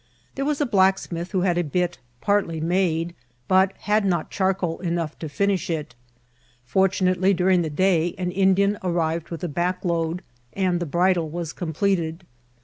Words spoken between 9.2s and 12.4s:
with a baekload, and the bridle was completed.